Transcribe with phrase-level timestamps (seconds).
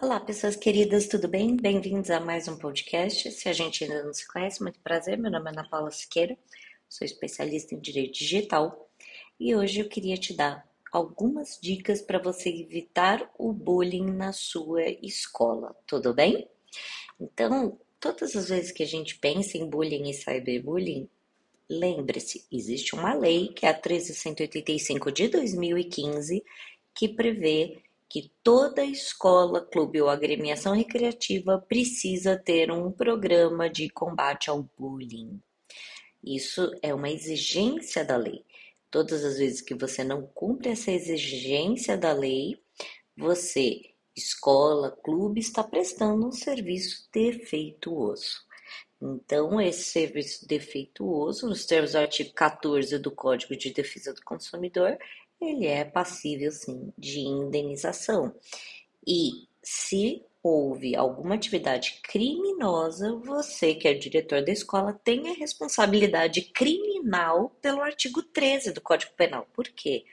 [0.00, 1.56] Olá, pessoas queridas, tudo bem?
[1.56, 3.32] Bem-vindos a mais um podcast.
[3.32, 5.18] Se a gente ainda não se conhece, muito prazer.
[5.18, 6.38] Meu nome é Ana Paula Siqueira,
[6.88, 8.88] sou especialista em direito digital
[9.40, 14.84] e hoje eu queria te dar algumas dicas para você evitar o bullying na sua
[15.02, 16.48] escola, tudo bem?
[17.18, 21.10] Então, todas as vezes que a gente pensa em bullying e cyberbullying,
[21.68, 26.44] lembre-se, existe uma lei que é a 13185 de 2015
[26.94, 34.48] que prevê que toda escola, clube ou agremiação recreativa precisa ter um programa de combate
[34.48, 35.40] ao bullying.
[36.24, 38.44] Isso é uma exigência da lei.
[38.90, 42.58] Todas as vezes que você não cumpre essa exigência da lei,
[43.16, 43.82] você,
[44.16, 48.48] escola, clube, está prestando um serviço defeituoso.
[49.00, 54.98] Então, esse serviço defeituoso, nos termos do artigo 14 do Código de Defesa do Consumidor,
[55.40, 58.34] ele é passível sim de indenização.
[59.06, 66.42] E se houve alguma atividade criminosa, você, que é diretor da escola, tem a responsabilidade
[66.52, 69.46] criminal pelo artigo 13 do Código Penal.
[69.52, 70.04] Por quê?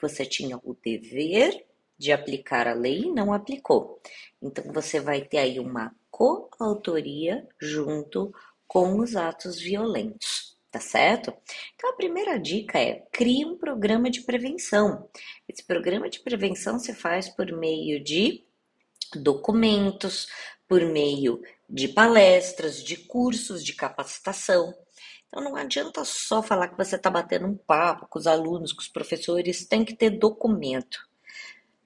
[0.00, 1.66] Você tinha o dever
[1.98, 4.00] de aplicar a lei e não aplicou.
[4.40, 8.32] Então você vai ter aí uma coautoria junto
[8.66, 11.32] com os atos violentos tá certo?
[11.74, 15.08] Então a primeira dica é crie um programa de prevenção.
[15.48, 18.44] Esse programa de prevenção se faz por meio de
[19.16, 20.28] documentos,
[20.68, 24.72] por meio de palestras, de cursos de capacitação.
[25.28, 28.80] Então não adianta só falar que você está batendo um papo com os alunos, com
[28.80, 31.08] os professores, tem que ter documento.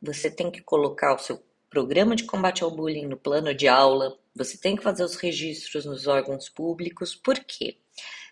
[0.00, 4.18] Você tem que colocar o seu programa de combate ao bullying no plano de aula,
[4.34, 7.79] você tem que fazer os registros nos órgãos públicos, por quê?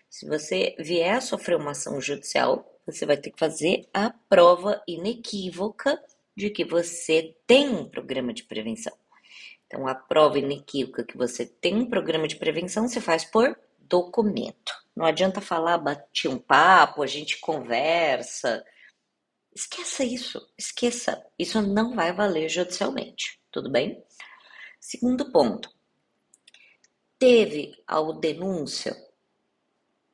[0.09, 4.81] Se você vier a sofrer uma ação judicial, você vai ter que fazer a prova
[4.87, 6.01] inequívoca
[6.35, 8.97] de que você tem um programa de prevenção.
[9.67, 14.73] Então, a prova inequívoca que você tem um programa de prevenção se faz por documento.
[14.95, 18.65] Não adianta falar, bati um papo, a gente conversa.
[19.53, 21.23] Esqueça isso, esqueça.
[21.37, 24.03] Isso não vai valer judicialmente, tudo bem?
[24.79, 25.69] Segundo ponto.
[27.19, 28.95] Teve a denúncia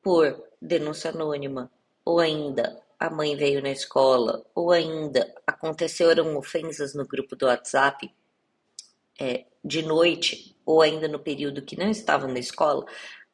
[0.06, 1.68] por denúncia anônima,
[2.04, 8.14] ou ainda a mãe veio na escola, ou ainda aconteceram ofensas no grupo do WhatsApp
[9.18, 12.86] é, de noite, ou ainda no período que não estavam na escola,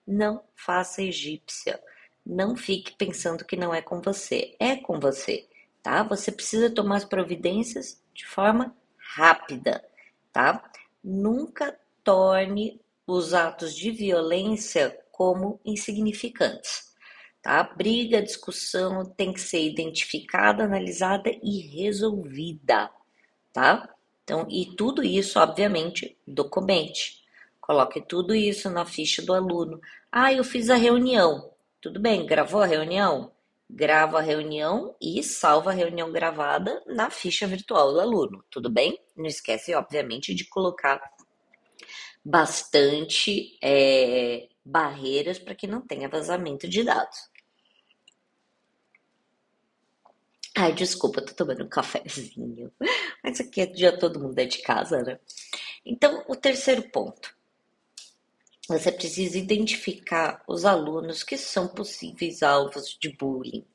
[0.06, 1.78] não faça egípcia.
[2.24, 4.56] Não fique pensando que não é com você.
[4.58, 5.46] É com você,
[5.82, 6.02] tá?
[6.04, 9.84] Você precisa tomar as providências de forma rápida,
[10.32, 10.64] tá?
[11.04, 16.92] Nunca torne os atos de violência como insignificantes.
[17.40, 17.62] Tá?
[17.62, 22.90] Briga, discussão tem que ser identificada, analisada e resolvida,
[23.52, 23.88] tá?
[24.24, 27.22] Então, e tudo isso, obviamente, documente.
[27.60, 29.80] Coloque tudo isso na ficha do aluno.
[30.10, 31.52] Ah, eu fiz a reunião.
[31.80, 33.30] Tudo bem, gravou a reunião?
[33.70, 38.44] Grava a reunião e salva a reunião gravada na ficha virtual do aluno.
[38.50, 38.98] Tudo bem?
[39.16, 41.00] Não esquece, obviamente, de colocar
[42.24, 47.30] bastante é, barreiras para que não tenha vazamento de dados.
[50.56, 52.70] Ai, desculpa, tô tomando um cafezinho.
[53.24, 55.18] Mas aqui é dia todo mundo é de casa, né?
[55.84, 57.34] Então, o terceiro ponto.
[58.68, 63.66] Você precisa identificar os alunos que são possíveis alvos de bullying.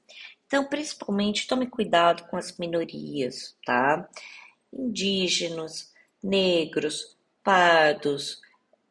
[0.45, 4.07] Então, principalmente, tome cuidado com as minorias, tá?
[4.71, 5.93] Indígenas,
[6.23, 8.41] negros, pardos,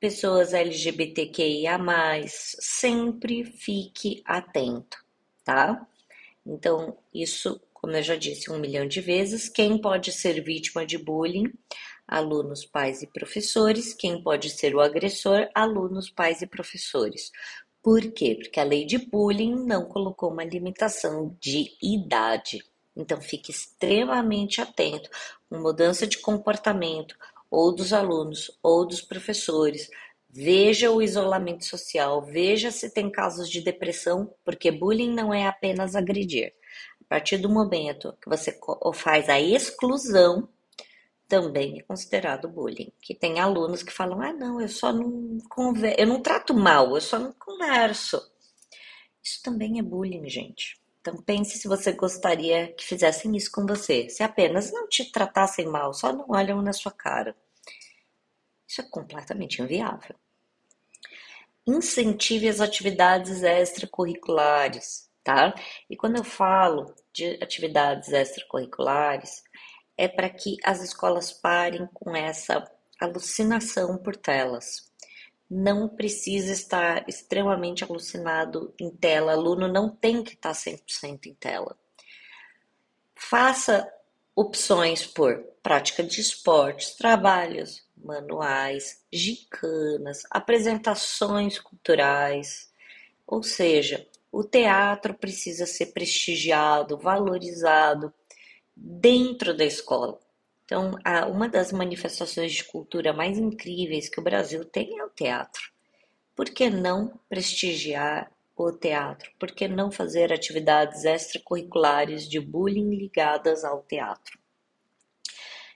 [0.06, 1.80] pessoas LGBTQIA,
[2.28, 4.98] sempre fique atento,
[5.44, 5.84] tá?
[6.46, 10.96] Então, isso, como eu já disse um milhão de vezes, quem pode ser vítima de
[10.96, 11.52] bullying?
[12.06, 13.94] Alunos, pais e professores.
[13.94, 15.48] Quem pode ser o agressor?
[15.52, 17.32] Alunos, pais e professores.
[17.82, 18.36] Por quê?
[18.40, 22.64] Porque a lei de bullying não colocou uma limitação de idade.
[22.96, 25.10] Então, fique extremamente atento
[25.50, 27.16] com mudança de comportamento,
[27.50, 29.88] ou dos alunos, ou dos professores.
[30.28, 35.94] Veja o isolamento social, veja se tem casos de depressão, porque bullying não é apenas
[35.94, 36.52] agredir.
[37.00, 38.58] A partir do momento que você
[38.94, 40.48] faz a exclusão,
[41.28, 42.92] também é considerado bullying.
[43.00, 46.94] Que tem alunos que falam: ah, não, eu só não converso, eu não trato mal,
[46.94, 48.20] eu só não converso.
[49.22, 50.78] Isso também é bullying, gente.
[51.06, 54.08] Então pense se você gostaria que fizessem isso com você.
[54.08, 57.36] Se apenas não te tratassem mal, só não olham na sua cara.
[58.66, 60.16] Isso é completamente inviável.
[61.64, 65.54] Incentive as atividades extracurriculares, tá?
[65.88, 69.44] E quando eu falo de atividades extracurriculares,
[69.96, 72.68] é para que as escolas parem com essa
[73.00, 74.85] alucinação por telas.
[75.48, 81.76] Não precisa estar extremamente alucinado em tela, aluno não tem que estar 100% em tela.
[83.14, 83.88] Faça
[84.34, 92.70] opções por prática de esportes, trabalhos manuais, gicanas, apresentações culturais,
[93.26, 98.12] ou seja, o teatro precisa ser prestigiado, valorizado
[98.76, 100.20] dentro da escola.
[100.66, 100.98] Então,
[101.30, 105.62] uma das manifestações de cultura mais incríveis que o Brasil tem é o teatro.
[106.34, 109.30] Por que não prestigiar o teatro?
[109.38, 114.38] Por que não fazer atividades extracurriculares de bullying ligadas ao teatro?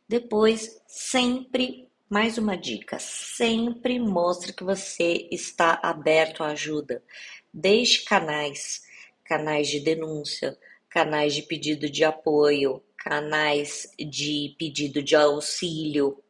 [0.08, 7.00] Depois, sempre, mais uma dica, sempre mostre que você está aberto à ajuda.
[7.54, 8.82] Deixe canais,
[9.22, 10.58] canais de denúncia,
[10.88, 16.22] canais de pedido de apoio, canais de pedido de auxílio.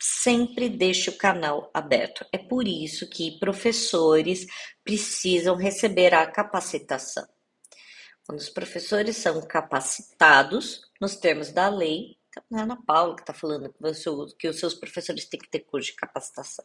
[0.00, 2.26] Sempre deixe o canal aberto.
[2.32, 4.46] É por isso que professores
[4.82, 7.28] precisam receber a capacitação.
[8.26, 12.16] Quando os professores são capacitados, nos termos da lei,
[12.50, 13.72] não é Ana Paula que está falando
[14.38, 16.64] que os seus professores têm que ter curso de capacitação.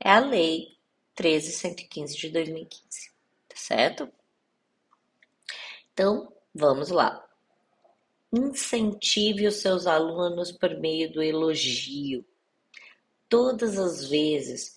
[0.00, 0.76] É a lei
[1.14, 3.10] 13115 de 2015,
[3.48, 4.10] tá certo?
[5.92, 7.24] Então, vamos lá.
[8.32, 12.24] Incentive os seus alunos por meio do elogio.
[13.28, 14.76] Todas as vezes,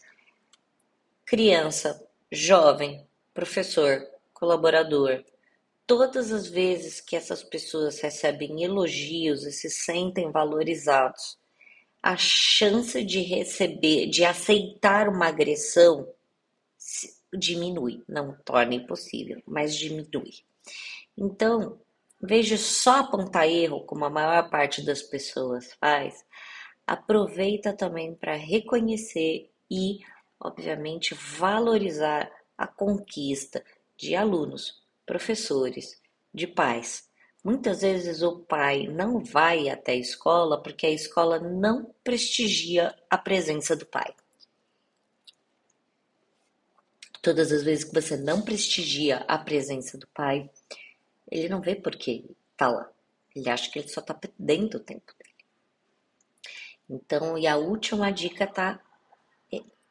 [1.25, 5.24] criança, jovem, professor, colaborador,
[5.88, 11.38] todas as vezes que essas pessoas recebem elogios e se sentem valorizados,
[12.02, 16.07] a chance de receber, de aceitar uma agressão
[17.38, 20.31] diminui, não torna impossível, mas diminui.
[21.18, 21.80] Então,
[22.21, 26.25] veja só apontar erro, como a maior parte das pessoas faz,
[26.85, 30.00] aproveita também para reconhecer e,
[30.39, 33.63] obviamente, valorizar a conquista
[33.97, 36.01] de alunos, professores,
[36.33, 37.09] de pais.
[37.44, 43.18] Muitas vezes o pai não vai até a escola porque a escola não prestigia a
[43.18, 44.13] presença do pai.
[47.21, 50.50] Todas as vezes que você não prestigia a presença do pai,
[51.30, 52.25] ele não vê por que
[52.56, 52.89] tá lá.
[53.36, 55.36] Ele acha que ele só tá perdendo o tempo dele.
[56.89, 58.80] Então, e a última dica tá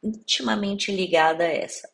[0.03, 1.91] intimamente ligada a essa.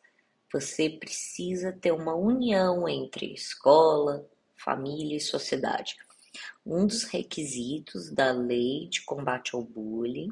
[0.51, 5.95] Você precisa ter uma união entre escola, família e sociedade.
[6.65, 10.31] Um dos requisitos da lei de combate ao bullying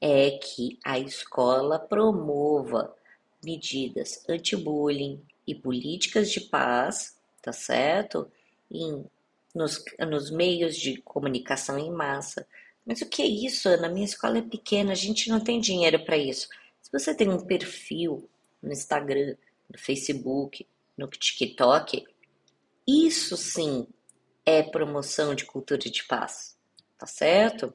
[0.00, 2.94] é que a escola promova
[3.44, 8.30] medidas anti-bullying e políticas de paz, tá certo?
[8.70, 9.04] Em,
[9.54, 12.46] nos, nos meios de comunicação em massa.
[12.86, 13.88] Mas o que é isso, Ana?
[13.88, 16.48] Minha escola é pequena, a gente não tem dinheiro para isso.
[16.80, 18.28] Se você tem um perfil
[18.62, 19.36] no Instagram,
[19.68, 20.66] no Facebook,
[20.96, 22.04] no TikTok,
[22.86, 23.86] isso sim
[24.44, 26.56] é promoção de cultura de paz,
[26.98, 27.72] tá certo?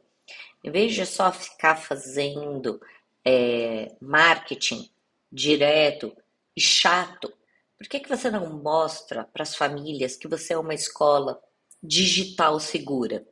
[0.64, 2.82] Em vez de só ficar fazendo
[3.24, 4.90] é, marketing
[5.32, 6.16] direto
[6.56, 7.32] e chato,
[7.78, 11.42] por que, que você não mostra para as famílias que você é uma escola
[11.82, 13.26] digital segura?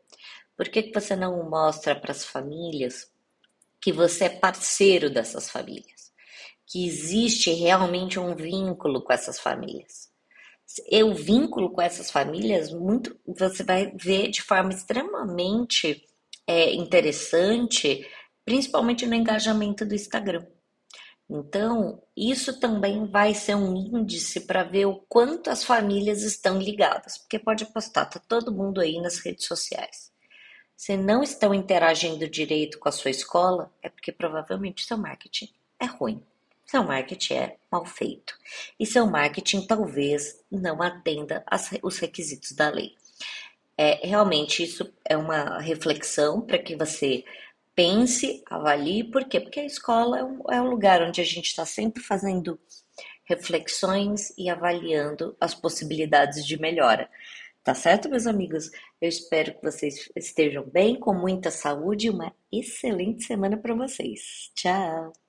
[0.55, 3.11] Por que, que você não mostra para as famílias
[3.81, 5.95] que você é parceiro dessas famílias?
[6.67, 10.09] que existe realmente um vínculo com essas famílias.
[11.03, 16.03] O vínculo com essas famílias, muito, você vai ver de forma extremamente
[16.47, 18.05] é, interessante,
[18.43, 20.45] principalmente no engajamento do Instagram.
[21.29, 27.17] Então, isso também vai ser um índice para ver o quanto as famílias estão ligadas,
[27.17, 30.11] porque pode postar, tá todo mundo aí nas redes sociais.
[30.75, 35.85] Se não estão interagindo direito com a sua escola, é porque provavelmente seu marketing é
[35.85, 36.23] ruim
[36.65, 38.37] seu marketing é mal feito
[38.79, 42.95] e seu marketing talvez não atenda as, os requisitos da lei.
[43.77, 47.23] É, realmente isso é uma reflexão para que você
[47.75, 49.39] pense, avalie, por quê?
[49.39, 52.59] Porque a escola é um, é um lugar onde a gente está sempre fazendo
[53.25, 57.09] reflexões e avaliando as possibilidades de melhora.
[57.63, 58.69] Tá certo, meus amigos?
[59.01, 64.51] Eu espero que vocês estejam bem, com muita saúde e uma excelente semana para vocês.
[64.53, 65.24] Tchau!